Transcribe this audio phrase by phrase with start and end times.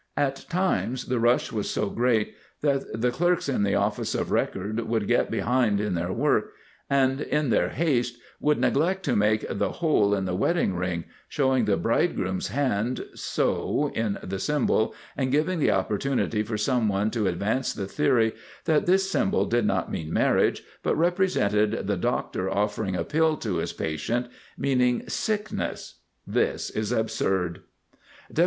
[0.17, 4.79] At times the rush was so great that the clerks in the Office of Record
[4.79, 6.53] would get behind in their work,
[6.89, 11.65] and in their haste would neglect to make the hole in the wedding ring, showing
[11.65, 17.27] the Bridegroom's hand so in the symbol and giving the opportunity for some one to
[17.27, 18.33] advance the theory
[18.65, 23.57] that this symbol did not mean marriage, but represented the doctor offering a pill to
[23.57, 24.27] his patient,
[24.57, 25.99] meaning sickness.
[26.25, 27.61] This is absurd!